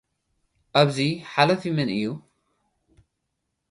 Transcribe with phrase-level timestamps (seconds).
[0.81, 0.97] ኣብዚ፡
[1.33, 2.03] ሓላፊ መን እዩ?